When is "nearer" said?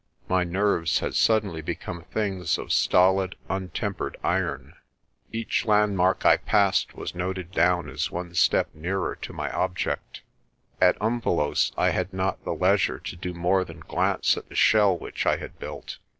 8.73-9.15